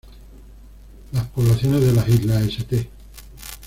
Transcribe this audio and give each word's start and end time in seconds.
Las 1.11 1.27
poblaciones 1.27 1.81
de 1.81 1.93
las 1.93 2.09
islas 2.09 2.41
St. 2.47 2.89